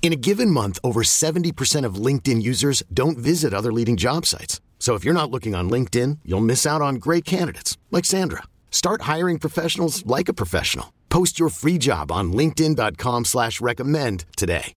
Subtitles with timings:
[0.00, 4.62] In a given month, over 70% of LinkedIn users don't visit other leading job sites.
[4.78, 8.44] So if you're not looking on LinkedIn, you'll miss out on great candidates like Sandra.
[8.70, 10.94] Start hiring professionals like a professional.
[11.10, 14.72] Post your free job on LinkedIn.com slash recommend today.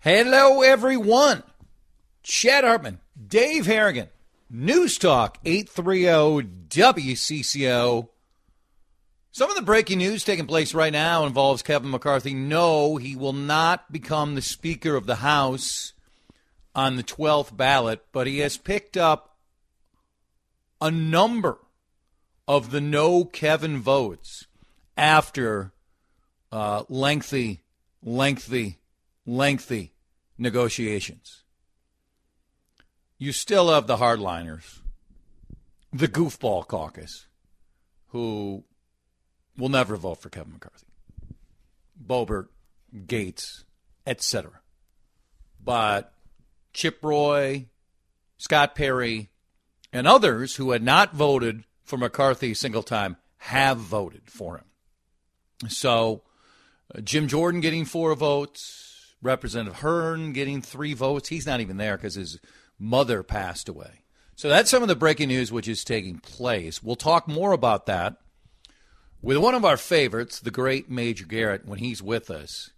[0.00, 1.42] Hello everyone.
[2.22, 4.08] Chad Hartman, Dave Harrigan,
[4.48, 8.08] News Talk 830 WCCO.
[9.32, 12.34] Some of the breaking news taking place right now involves Kevin McCarthy.
[12.34, 15.92] No, he will not become the Speaker of the House
[16.74, 19.36] on the 12th ballot, but he has picked up
[20.80, 21.58] a number
[22.48, 24.48] of the no Kevin votes
[24.96, 25.70] after
[26.50, 27.62] uh, lengthy,
[28.02, 28.78] lengthy,
[29.24, 29.92] lengthy
[30.38, 31.44] negotiations.
[33.16, 34.80] You still have the hardliners,
[35.92, 37.26] the goofball caucus,
[38.08, 38.64] who
[39.60, 40.86] will never vote for Kevin McCarthy.
[42.04, 42.48] Boebert,
[42.94, 43.64] Gaetz,
[44.06, 44.50] etc.
[45.62, 46.12] But
[46.72, 47.66] Chip Roy,
[48.38, 49.30] Scott Perry,
[49.92, 55.68] and others who had not voted for McCarthy a single time have voted for him.
[55.68, 56.22] So
[56.94, 61.28] uh, Jim Jordan getting four votes, Representative Hern getting three votes.
[61.28, 62.38] He's not even there because his
[62.78, 64.04] mother passed away.
[64.36, 66.82] So that's some of the breaking news which is taking place.
[66.82, 68.16] We'll talk more about that
[69.22, 72.70] with one of our favorites, the great Major Garrett, when he's with us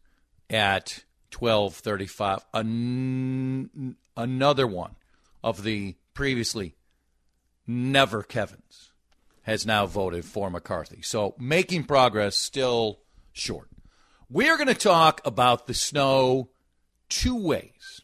[0.51, 1.05] at
[1.37, 2.45] 1235.
[2.53, 4.97] An- another one
[5.43, 6.75] of the previously
[7.67, 8.93] never Kevins
[9.43, 11.03] has now voted for McCarthy.
[11.03, 13.01] So making progress, still
[13.33, 13.69] short.
[14.31, 16.51] We're going to talk about the snow
[17.09, 18.01] two ways.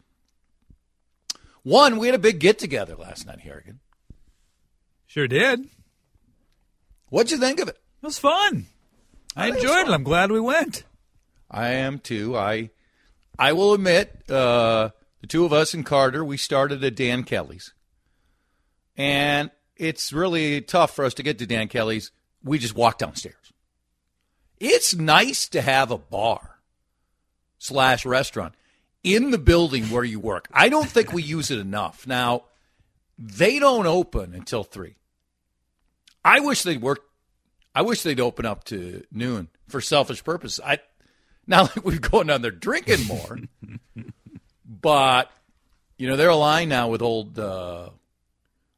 [1.62, 3.80] One, we had a big get together last night, Harrigan.
[5.06, 5.68] Sure did.
[7.08, 7.78] What'd you think of it?
[8.02, 8.66] It was fun.
[9.36, 9.92] I, I enjoyed it.
[9.92, 10.84] I'm glad we went.
[11.50, 12.36] I am too.
[12.36, 12.70] I
[13.38, 17.72] I will admit, uh, the two of us and Carter, we started at Dan Kelly's.
[18.96, 22.10] And it's really tough for us to get to Dan Kelly's.
[22.42, 23.52] We just walk downstairs.
[24.58, 26.58] It's nice to have a bar
[27.58, 28.54] slash restaurant
[29.04, 30.48] in the building where you work.
[30.52, 32.06] I don't think we use it enough.
[32.06, 32.44] Now,
[33.16, 34.96] they don't open until three.
[36.24, 37.00] I wish they'd work.
[37.74, 40.60] I wish they'd open up to noon for selfish purposes.
[40.64, 40.78] I
[41.46, 43.38] now like we're going down there drinking more,
[44.64, 45.30] but
[45.96, 47.90] you know they're aligned now with old uh,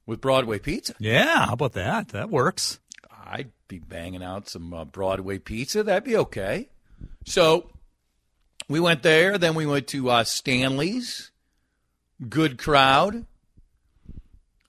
[0.06, 0.94] with Broadway Pizza.
[0.98, 2.08] Yeah, how about that?
[2.08, 2.78] That works.
[3.24, 5.82] I'd be banging out some uh, Broadway pizza.
[5.84, 6.68] That'd be okay.
[7.24, 7.70] So
[8.68, 9.38] we went there.
[9.38, 11.30] Then we went to uh, Stanley's.
[12.28, 13.24] Good crowd.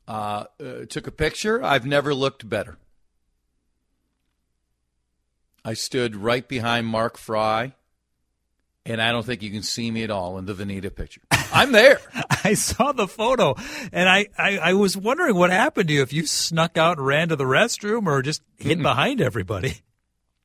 [0.07, 1.63] Uh, uh, took a picture.
[1.63, 2.77] I've never looked better.
[5.63, 7.73] I stood right behind Mark Fry,
[8.85, 11.21] and I don't think you can see me at all in the Veneta picture.
[11.53, 11.99] I'm there.
[12.43, 13.55] I saw the photo,
[13.91, 17.05] and I, I, I, was wondering what happened to you if you snuck out and
[17.05, 19.75] ran to the restroom or just hid behind everybody.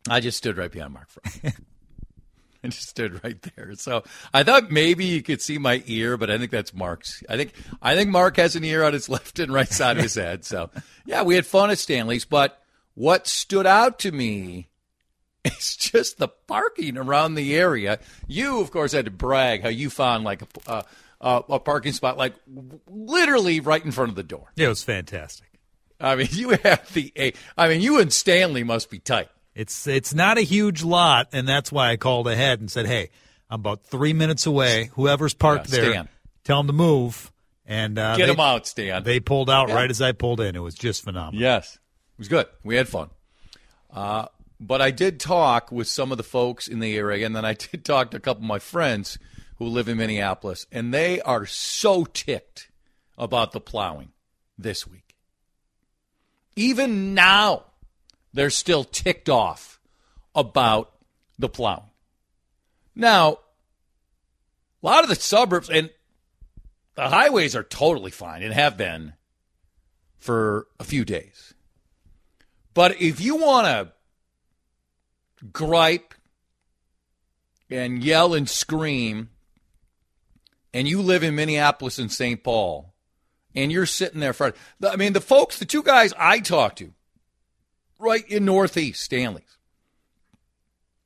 [0.09, 1.53] I just stood right behind Mark Fry.
[2.65, 3.75] I just stood right there.
[3.77, 4.03] So
[4.35, 7.23] I thought maybe you could see my ear, but I think that's Mark's.
[7.29, 10.03] I think I think Mark has an ear on his left and right side of
[10.03, 10.45] his head.
[10.45, 10.71] So
[11.05, 12.61] yeah, we had fun at Stanley's, but
[12.95, 14.69] what stood out to me
[15.53, 18.01] it's just the parking around the area.
[18.27, 20.85] You, of course, had to brag how you found like a,
[21.21, 22.35] a, a parking spot, like
[22.89, 24.51] literally right in front of the door.
[24.57, 25.47] Yeah, it was fantastic.
[26.01, 27.35] I mean, you have the.
[27.57, 29.29] I mean, you and Stanley must be tight.
[29.55, 33.11] It's it's not a huge lot, and that's why I called ahead and said, "Hey,
[33.49, 34.91] I'm about three minutes away.
[34.95, 36.09] Whoever's parked yeah, there,
[36.45, 37.33] tell them to move."
[37.69, 39.03] And uh, get they, them out, Stan.
[39.03, 39.77] They pulled out yeah.
[39.77, 40.55] right as I pulled in.
[40.55, 41.41] It was just phenomenal.
[41.41, 42.47] Yes, it was good.
[42.63, 43.11] We had fun.
[43.91, 44.27] Uh,
[44.59, 47.55] but I did talk with some of the folks in the area, and then I
[47.73, 49.19] did talk to a couple of my friends
[49.57, 52.71] who live in Minneapolis, and they are so ticked
[53.19, 54.13] about the plowing
[54.59, 55.15] this week.
[56.55, 57.65] Even now,
[58.33, 59.81] they're still ticked off
[60.35, 60.93] about
[61.39, 61.91] the plowing.
[62.95, 63.39] Now,
[64.83, 65.91] a lot of the suburbs and
[66.95, 69.15] the highways are totally fine and have been
[70.19, 71.55] for a few days.
[72.73, 73.93] But if you want to
[75.53, 76.15] gripe
[77.71, 79.31] and yell and scream,
[80.73, 82.43] and you live in Minneapolis and St.
[82.43, 82.93] Paul,
[83.55, 84.35] and you're sitting there
[84.87, 86.93] I mean, the folks, the two guys I talked to,
[87.99, 89.57] right in Northeast Stanley's,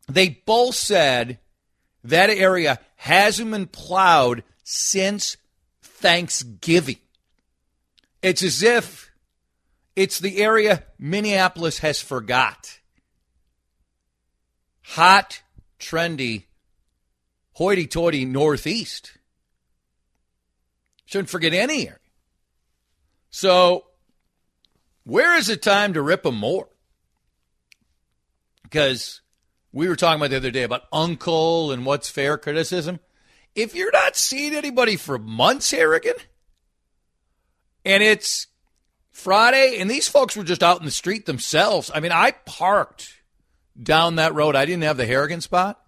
[0.09, 1.39] they both said
[2.05, 5.37] that area hasn't been plowed since
[5.83, 6.99] Thanksgiving.
[8.23, 9.11] It's as if
[9.97, 12.80] it's the area Minneapolis has forgot.
[14.95, 15.41] Hot,
[15.79, 16.47] trendy,
[17.53, 19.13] hoity toity Northeast.
[21.07, 21.99] Shouldn't forget any area.
[23.31, 23.85] So,
[25.05, 26.69] where is it time to rip them more?
[28.65, 29.21] Because
[29.71, 32.99] we were talking about the other day about uncle and what's fair criticism.
[33.55, 36.15] If you're not seeing anybody for months, Harrigan,
[37.85, 38.49] and it's
[39.13, 41.93] Friday, and these folks were just out in the street themselves.
[41.95, 43.20] I mean, I parked
[43.81, 44.57] down that road.
[44.57, 45.81] I didn't have the Harrigan spot.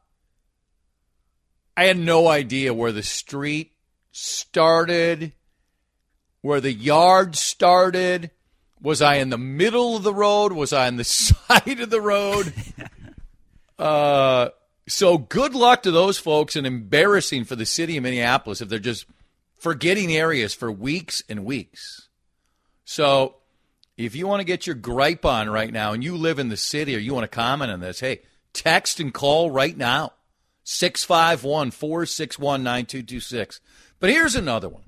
[1.76, 3.72] I had no idea where the street
[4.10, 5.32] started,
[6.42, 8.30] where the yard started.
[8.80, 10.52] Was I in the middle of the road?
[10.52, 12.52] Was I on the side of the road?
[13.78, 14.48] uh,
[14.88, 18.78] so good luck to those folks and embarrassing for the city of Minneapolis if they're
[18.78, 19.06] just
[19.58, 22.08] forgetting areas for weeks and weeks.
[22.84, 23.36] So
[23.96, 26.56] if you want to get your gripe on right now and you live in the
[26.56, 28.22] city or you want to comment on this, hey,
[28.52, 30.12] text and call right now.
[30.64, 33.60] 651 461 9226.
[33.98, 34.84] But here's another one.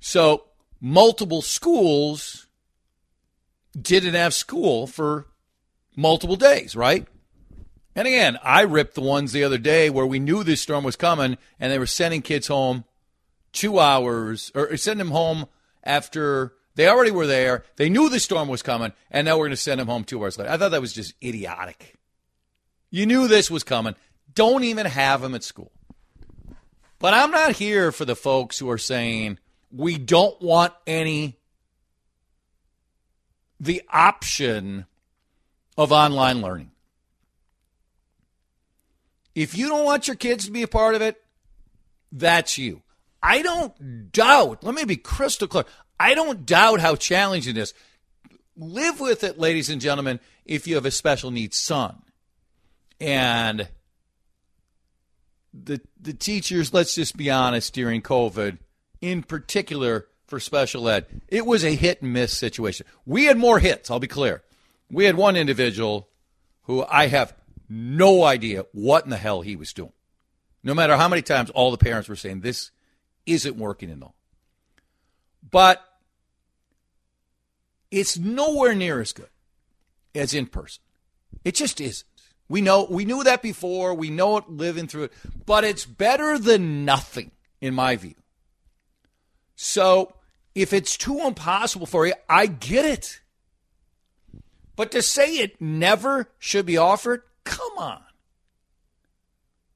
[0.00, 0.44] So,
[0.80, 2.46] multiple schools
[3.80, 5.26] didn't have school for
[5.94, 7.06] multiple days, right?
[7.94, 10.96] And again, I ripped the ones the other day where we knew this storm was
[10.96, 12.84] coming and they were sending kids home
[13.52, 15.46] two hours or sending them home
[15.84, 17.64] after they already were there.
[17.76, 20.22] They knew the storm was coming and now we're going to send them home two
[20.22, 20.50] hours later.
[20.50, 21.94] I thought that was just idiotic.
[22.90, 23.94] You knew this was coming.
[24.34, 25.72] Don't even have them at school.
[26.98, 29.38] But I'm not here for the folks who are saying
[29.70, 31.36] we don't want any
[33.60, 34.86] the option
[35.76, 36.70] of online learning.
[39.34, 41.22] If you don't want your kids to be a part of it,
[42.10, 42.80] that's you.
[43.22, 45.66] I don't doubt, let me be crystal clear.
[46.00, 47.74] I don't doubt how challenging it is.
[48.56, 52.00] Live with it, ladies and gentlemen, if you have a special needs son.
[52.98, 53.68] And
[55.52, 58.58] the the teachers, let's just be honest, during COVID,
[59.02, 62.86] in particular for special ed, it was a hit and miss situation.
[63.04, 64.42] We had more hits, I'll be clear.
[64.90, 66.08] We had one individual
[66.62, 67.34] who I have
[67.68, 69.92] no idea what in the hell he was doing.
[70.62, 72.70] No matter how many times all the parents were saying this
[73.26, 74.14] isn't working in all.
[75.48, 75.84] But
[77.90, 79.30] it's nowhere near as good
[80.14, 80.82] as in person.
[81.44, 82.06] It just isn't.
[82.48, 83.94] We know we knew that before.
[83.94, 85.12] We know it living through it,
[85.46, 88.16] but it's better than nothing in my view.
[89.54, 90.14] So,
[90.54, 93.20] if it's too impossible for you, I get it.
[94.74, 98.02] But to say it never should be offered, come on.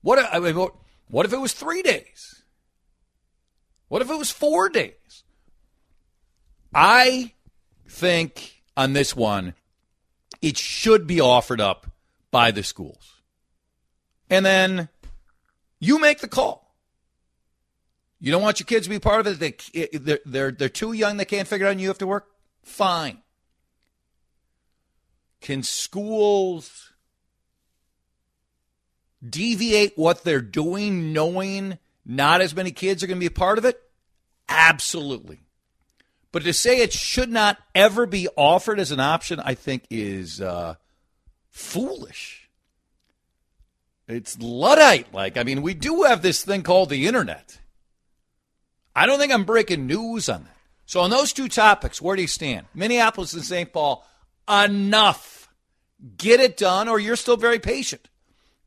[0.00, 0.56] What I mean,
[1.08, 2.42] what if it was 3 days?
[3.88, 5.22] What if it was 4 days?
[6.74, 7.34] I
[7.88, 9.54] think on this one
[10.42, 11.86] it should be offered up
[12.30, 13.22] by the schools.
[14.28, 14.88] And then
[15.80, 16.74] you make the call.
[18.20, 19.38] You don't want your kids to be part of it.
[19.38, 21.16] They, they're, they're, they're too young.
[21.16, 22.26] They can't figure it out and you have to work.
[22.62, 23.18] Fine.
[25.40, 26.92] Can schools
[29.26, 33.58] deviate what they're doing knowing not as many kids are going to be a part
[33.58, 33.80] of it?
[34.48, 35.40] Absolutely.
[36.34, 40.40] But to say it should not ever be offered as an option, I think is
[40.40, 40.74] uh,
[41.52, 42.50] foolish.
[44.08, 45.36] It's Luddite like.
[45.36, 47.60] I mean, we do have this thing called the internet.
[48.96, 50.56] I don't think I'm breaking news on that.
[50.86, 52.66] So, on those two topics, where do you stand?
[52.74, 53.72] Minneapolis and St.
[53.72, 54.04] Paul,
[54.48, 55.48] enough.
[56.18, 58.08] Get it done, or you're still very patient.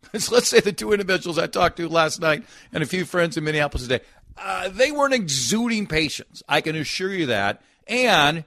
[0.13, 3.43] let's say the two individuals I talked to last night and a few friends in
[3.43, 4.03] Minneapolis today,
[4.37, 6.43] uh, they weren't exuding patience.
[6.47, 7.61] I can assure you that.
[7.87, 8.43] And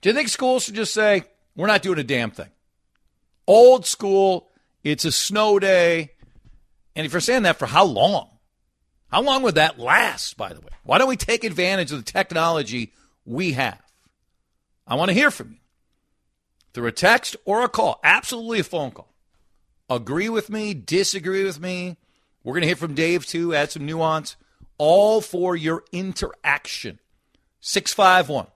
[0.00, 1.24] do you think schools should just say,
[1.56, 2.50] we're not doing a damn thing?
[3.46, 4.48] Old school.
[4.82, 6.12] It's a snow day.
[6.96, 8.28] And if you're saying that for how long?
[9.10, 10.68] How long would that last, by the way?
[10.84, 12.92] Why don't we take advantage of the technology
[13.24, 13.80] we have?
[14.86, 15.58] I want to hear from you
[16.72, 18.00] through a text or a call.
[18.04, 19.12] Absolutely a phone call.
[19.88, 21.96] agree with me, disagree with me.
[22.44, 24.36] We're going to hear from Dave too, add some nuance,
[24.80, 26.98] all for your interaction.
[27.60, 28.46] 651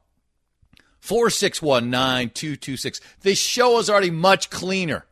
[1.01, 3.01] 461 9226.
[3.21, 5.05] This show is already much cleaner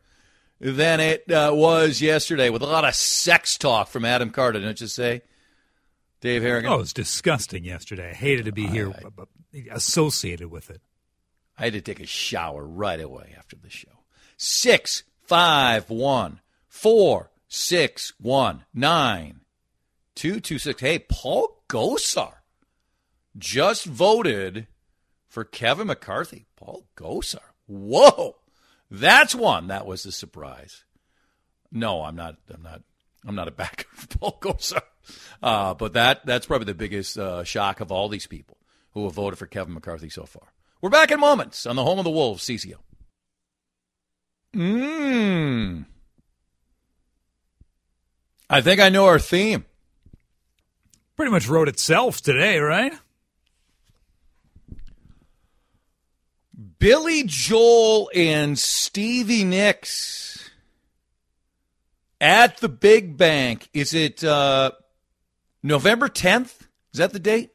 [0.59, 4.81] than it uh, was yesterday with a lot of sex talk from Adam Carter, don't
[4.81, 5.21] you say?
[6.19, 6.71] Dave Harrigan.
[6.71, 8.09] Oh, it was disgusting yesterday.
[8.09, 8.91] I hated to be here
[9.69, 10.81] associated with it.
[11.59, 13.99] I had to take a shower right away after the show.
[14.37, 16.39] 651
[16.69, 19.39] 461 9
[20.15, 20.81] two, two, six.
[20.81, 22.33] Hey, Paul Gosar
[23.37, 24.67] just voted
[25.27, 26.45] for Kevin McCarthy.
[26.55, 27.39] Paul Gosar.
[27.67, 28.35] Whoa.
[28.91, 30.83] That's one that was a surprise.
[31.71, 32.37] No, I'm not.
[32.53, 32.81] I'm not.
[33.25, 34.81] I'm not a backer of Paul Gosar.
[35.41, 38.57] Uh, but that that's probably the biggest uh, shock of all these people
[38.91, 40.53] who have voted for Kevin McCarthy so far.
[40.81, 42.75] We're back in moments on the home of the Wolves, CCO.
[44.53, 45.85] Mmm.
[48.49, 49.65] I think I know our theme.
[51.15, 52.93] Pretty much wrote itself today, right?
[56.79, 60.49] Billy Joel and Stevie Nicks
[62.19, 63.69] at the Big Bank.
[63.73, 64.71] Is it uh,
[65.61, 66.61] November 10th?
[66.93, 67.51] Is that the date?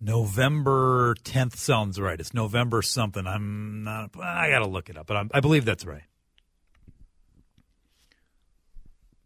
[0.00, 2.18] November 10th sounds right.
[2.18, 3.26] It's November something.
[3.26, 6.02] I'm not, I got to look it up, but I'm, i believe that's right.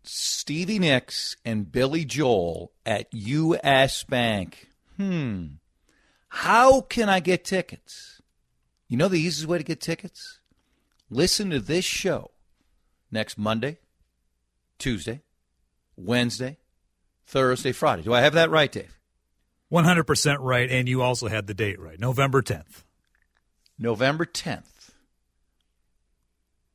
[0.08, 4.04] Stevie Nicks and Billy Joel at U.S.
[4.04, 4.68] Bank.
[4.96, 5.46] Hmm.
[6.28, 8.20] How can I get tickets?
[8.88, 10.38] You know the easiest way to get tickets?
[11.10, 12.30] Listen to this show
[13.10, 13.78] next Monday,
[14.78, 15.22] Tuesday,
[15.96, 16.58] Wednesday,
[17.26, 18.02] Thursday, Friday.
[18.02, 18.98] Do I have that right, Dave?
[19.72, 21.98] 100% right, and you also had the date right.
[21.98, 22.84] November 10th.
[23.78, 24.90] November 10th.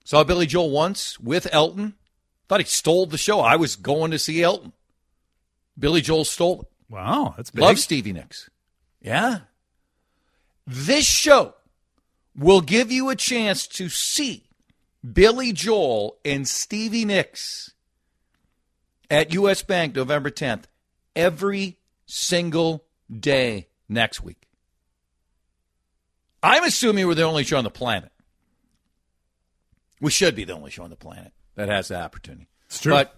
[0.04, 1.94] Saw Billy Joel once with Elton.
[2.52, 3.40] Thought he stole the show.
[3.40, 4.74] I was going to see Elton.
[5.80, 6.68] Billy Joel stole it.
[6.90, 7.62] Wow, that's big.
[7.62, 8.50] Love Stevie Nicks.
[9.02, 9.40] Yeah.
[10.68, 11.56] This show
[12.36, 14.50] will give you a chance to see
[15.14, 17.72] Billy Joel and Stevie Nicks
[19.10, 20.64] at US Bank November 10th
[21.16, 24.50] every single day next week.
[26.44, 28.12] I'm assuming we're the only show on the planet.
[30.02, 32.48] We should be the only show on the planet that has that opportunity.
[32.68, 32.94] It's true.
[32.94, 33.16] But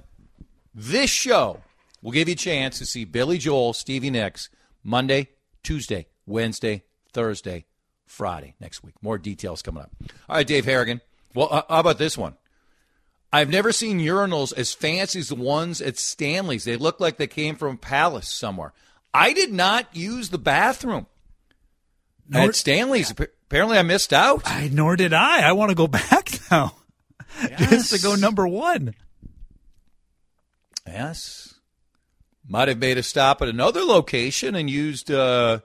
[0.74, 1.62] this show
[2.02, 4.50] will give you a chance to see Billy Joel, Stevie Nicks,
[4.84, 5.30] Monday,
[5.64, 7.66] Tuesday, Wednesday, Thursday,
[8.06, 8.96] Friday next week.
[9.02, 9.92] More details coming up.
[10.30, 11.02] All right, Dave Harrigan.
[11.34, 12.36] Well, uh, how about this one?
[13.32, 16.66] I've never seen urinals as fancy as the ones at Stanley's.
[16.66, 18.74] They look like they came from a palace somewhere.
[19.14, 21.08] I did not use the bathroom
[22.30, 23.12] Nor- at Stanley's.
[23.12, 24.44] Apparently, I missed out.
[24.46, 25.42] I, nor did I.
[25.42, 26.76] I want to go back now.
[27.58, 28.96] Just to go number one.
[30.86, 31.56] Yes.
[32.48, 35.60] Might have made a stop at another location and used uh,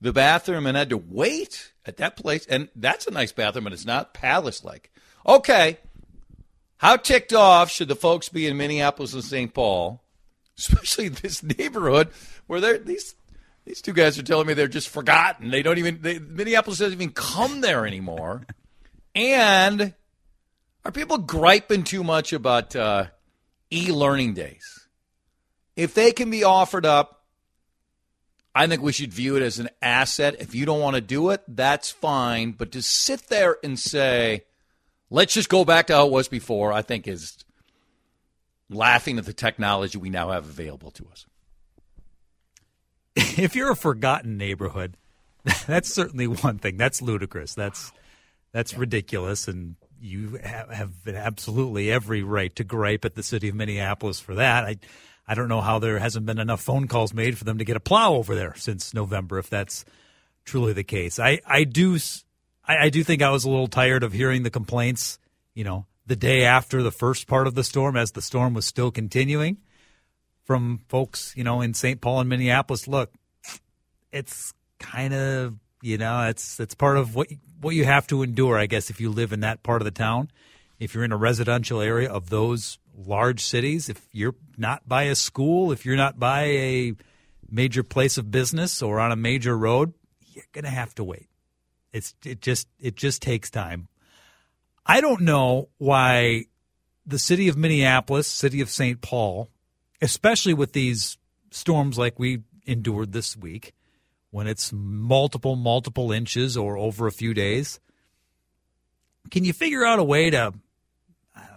[0.00, 2.46] the bathroom and had to wait at that place.
[2.46, 4.90] And that's a nice bathroom, but it's not palace like.
[5.26, 5.78] Okay.
[6.78, 9.52] How ticked off should the folks be in Minneapolis and St.
[9.54, 10.02] Paul,
[10.58, 12.10] especially this neighborhood
[12.46, 13.14] where they're these
[13.64, 15.50] these two guys are telling me they're just forgotten.
[15.50, 18.46] They don't even they, Minneapolis doesn't even come there anymore.
[19.14, 19.94] and
[20.86, 23.06] are people griping too much about uh,
[23.72, 24.86] e-learning days?
[25.74, 27.24] If they can be offered up,
[28.54, 30.36] I think we should view it as an asset.
[30.38, 32.52] If you don't want to do it, that's fine.
[32.52, 34.44] But to sit there and say,
[35.10, 37.36] let's just go back to how it was before, I think is
[38.70, 41.26] laughing at the technology we now have available to us.
[43.38, 44.96] If you're a forgotten neighborhood,
[45.66, 46.76] that's certainly one thing.
[46.76, 47.54] That's ludicrous.
[47.54, 47.90] That's
[48.52, 54.20] that's ridiculous, and you have, absolutely every right to gripe at the city of Minneapolis
[54.20, 54.64] for that.
[54.64, 54.78] I
[55.28, 57.76] I don't know how there hasn't been enough phone calls made for them to get
[57.76, 59.84] a plow over there since November, if that's
[60.44, 61.18] truly the case.
[61.18, 61.98] I I do
[62.66, 65.18] I, I do think I was a little tired of hearing the complaints.
[65.54, 68.66] You know, the day after the first part of the storm, as the storm was
[68.66, 69.58] still continuing
[70.44, 72.00] from folks, you know, in St.
[72.00, 72.86] Paul and Minneapolis.
[72.86, 73.12] Look,
[74.12, 77.28] it's kind of, you know, it's it's part of what
[77.60, 79.90] what you have to endure, I guess, if you live in that part of the
[79.90, 80.30] town.
[80.78, 85.14] If you're in a residential area of those large cities, if you're not by a
[85.14, 86.92] school, if you're not by a
[87.50, 89.94] major place of business or on a major road,
[90.26, 91.28] you're gonna have to wait.
[91.92, 93.88] It's it just it just takes time.
[94.84, 96.44] I don't know why
[97.06, 99.00] the city of Minneapolis, city of St.
[99.00, 99.48] Paul,
[100.02, 101.16] especially with these
[101.50, 103.72] storms like we endured this week,
[104.30, 107.80] when it's multiple, multiple inches or over a few days,
[109.30, 110.52] can you figure out a way to,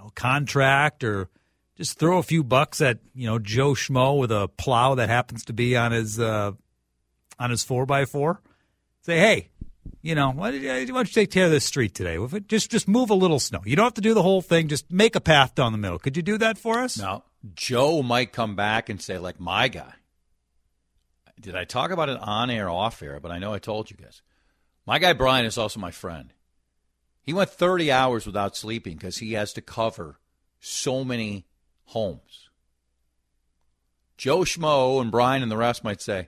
[0.10, 1.30] know, contract or
[1.78, 5.46] just throw a few bucks at you know Joe Schmo with a plow that happens
[5.46, 6.52] to be on his uh,
[7.38, 8.42] on his four by four.
[9.02, 9.50] Say, hey,
[10.02, 12.18] you know, why, don't you take care of this street today?
[12.48, 13.62] Just just move a little snow.
[13.66, 14.68] You don't have to do the whole thing.
[14.68, 16.00] Just make a path down the middle.
[16.00, 16.98] Could you do that for us?
[16.98, 17.24] No.
[17.56, 19.94] Joe might come back and say, like my guy.
[21.40, 23.20] Did I talk about it on air, off air?
[23.20, 24.22] But I know I told you guys.
[24.86, 26.34] My guy Brian is also my friend.
[27.22, 30.20] He went 30 hours without sleeping because he has to cover
[30.60, 31.46] so many
[31.86, 32.50] homes.
[34.18, 36.28] Joe Schmo and Brian and the rest might say,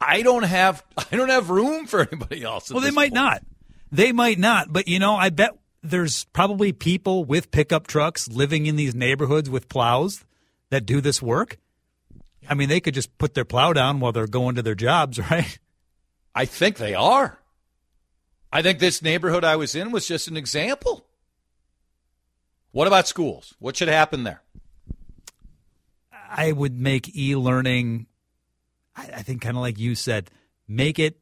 [0.00, 2.70] I don't have I don't have room for anybody else.
[2.70, 3.14] Well, they might point.
[3.14, 3.42] not.
[3.90, 4.72] They might not.
[4.72, 9.50] But you know, I bet there's probably people with pickup trucks living in these neighborhoods
[9.50, 10.24] with plows
[10.70, 11.58] that do this work.
[12.48, 15.18] I mean, they could just put their plow down while they're going to their jobs,
[15.30, 15.58] right?
[16.34, 17.38] I think they are.
[18.52, 21.06] I think this neighborhood I was in was just an example.
[22.72, 23.54] What about schools?
[23.58, 24.42] What should happen there?
[26.12, 28.06] I would make e learning,
[28.96, 30.30] I think, kind of like you said,
[30.66, 31.18] make it,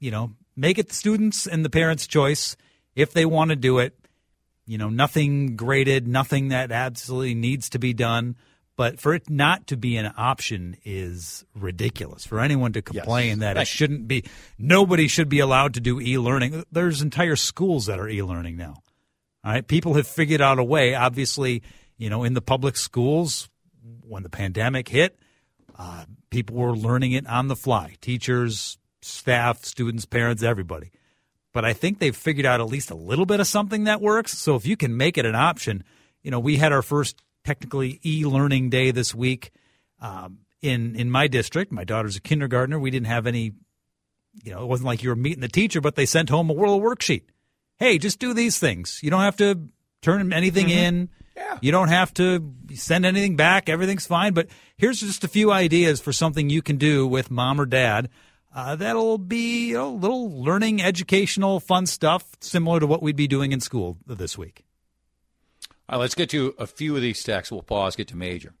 [0.00, 2.56] you know, make it the students and the parents' choice
[2.96, 3.96] if they want to do it.
[4.66, 8.36] You know, nothing graded, nothing that absolutely needs to be done.
[8.80, 12.24] But for it not to be an option is ridiculous.
[12.24, 13.38] For anyone to complain yes.
[13.40, 14.24] that it shouldn't be,
[14.58, 16.64] nobody should be allowed to do e learning.
[16.72, 18.76] There's entire schools that are e learning now.
[19.44, 19.68] All right.
[19.68, 20.94] People have figured out a way.
[20.94, 21.62] Obviously,
[21.98, 23.50] you know, in the public schools,
[24.00, 25.18] when the pandemic hit,
[25.78, 30.90] uh, people were learning it on the fly teachers, staff, students, parents, everybody.
[31.52, 34.38] But I think they've figured out at least a little bit of something that works.
[34.38, 35.84] So if you can make it an option,
[36.22, 39.50] you know, we had our first technically e-learning day this week
[40.00, 41.72] um, in in my district.
[41.72, 42.78] My daughter's a kindergartner.
[42.78, 43.52] We didn't have any,
[44.42, 46.52] you know, it wasn't like you were meeting the teacher, but they sent home a
[46.52, 47.24] world worksheet.
[47.78, 49.00] Hey, just do these things.
[49.02, 49.68] You don't have to
[50.02, 50.78] turn anything mm-hmm.
[50.78, 51.08] in.
[51.36, 51.58] Yeah.
[51.62, 53.68] You don't have to send anything back.
[53.68, 54.34] Everything's fine.
[54.34, 58.10] But here's just a few ideas for something you can do with mom or dad.
[58.54, 63.52] Uh, that'll be a little learning, educational, fun stuff, similar to what we'd be doing
[63.52, 64.64] in school this week.
[65.90, 67.50] All right, let's get to a few of these texts.
[67.50, 68.54] We'll pause, get to major.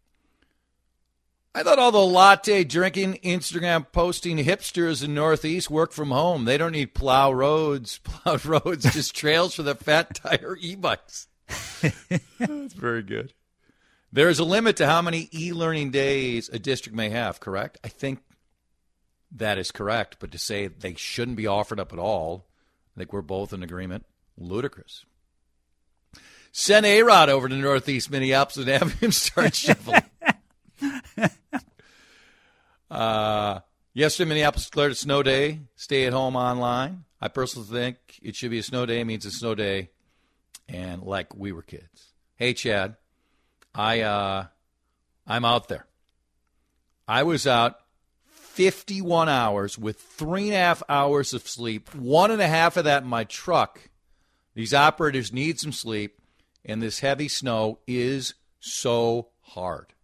[1.54, 6.44] I thought all the latte drinking, Instagram posting hipsters in Northeast work from home.
[6.44, 11.28] They don't need plow roads, plowed roads, just trails for the fat tire e bikes.
[11.80, 13.32] That's very good.
[14.12, 17.78] There is a limit to how many e learning days a district may have, correct?
[17.84, 18.24] I think
[19.30, 22.48] that is correct, but to say they shouldn't be offered up at all,
[22.96, 24.04] I think we're both in agreement.
[24.36, 25.04] Ludicrous.
[26.52, 30.02] Send A Rod over to Northeast Minneapolis and have him start shoveling.
[32.90, 33.60] uh,
[33.94, 37.04] yesterday, Minneapolis declared a snow day, stay at home online.
[37.20, 39.90] I personally think it should be a snow day, means a snow day,
[40.68, 42.12] and like we were kids.
[42.34, 42.96] Hey, Chad,
[43.74, 44.46] I, uh,
[45.26, 45.86] I'm out there.
[47.06, 47.76] I was out
[48.24, 52.84] 51 hours with three and a half hours of sleep, one and a half of
[52.84, 53.88] that in my truck.
[54.54, 56.19] These operators need some sleep
[56.64, 59.94] and this heavy snow is so hard.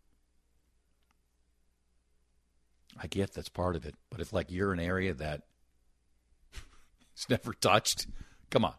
[3.01, 5.43] I get that's part of it, but if like you're an area that
[7.13, 8.07] it's never touched,
[8.51, 8.75] come on.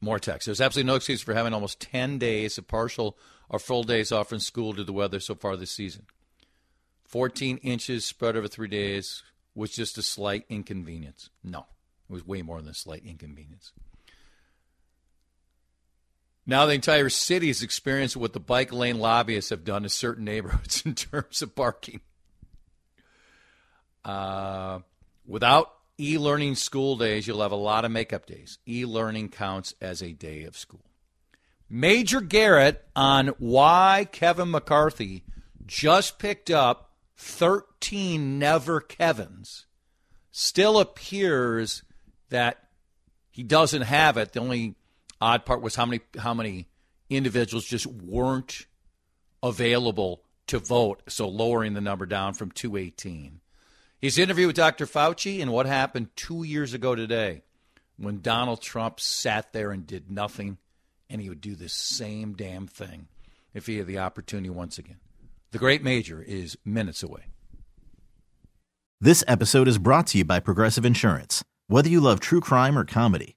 [0.00, 0.46] More text.
[0.46, 3.16] There's absolutely no excuse for having almost 10 days of partial
[3.48, 6.06] or full days off from school due to the weather so far this season.
[7.04, 9.22] 14 inches spread over three days
[9.54, 11.30] was just a slight inconvenience.
[11.44, 11.66] No,
[12.08, 13.72] it was way more than a slight inconvenience.
[16.46, 20.24] Now the entire city is experiencing what the bike lane lobbyists have done to certain
[20.24, 22.00] neighborhoods in terms of parking.
[24.04, 24.80] Uh,
[25.26, 28.58] without e-learning school days, you'll have a lot of makeup days.
[28.66, 30.84] E-learning counts as a day of school.
[31.70, 35.24] Major Garrett on why Kevin McCarthy
[35.64, 39.66] just picked up 13 never Kevins
[40.32, 41.82] still appears
[42.30, 42.58] that
[43.30, 44.32] he doesn't have it.
[44.32, 44.74] The only
[45.22, 46.66] Odd part was how many how many
[47.08, 48.66] individuals just weren't
[49.40, 53.40] available to vote, so lowering the number down from 218.
[54.00, 54.84] His interview with Dr.
[54.84, 57.42] Fauci and what happened two years ago today
[57.96, 60.58] when Donald Trump sat there and did nothing,
[61.08, 63.06] and he would do the same damn thing
[63.54, 64.98] if he had the opportunity once again.
[65.52, 67.26] The Great Major is minutes away.
[69.00, 71.44] This episode is brought to you by Progressive Insurance.
[71.68, 73.36] Whether you love true crime or comedy,